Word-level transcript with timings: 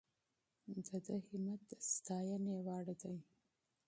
د 0.73 0.73
ده 1.05 1.15
همت 1.27 1.61
د 1.69 1.71
ستاینې 1.93 2.55
وړ 2.65 2.85
دی. 3.01 3.17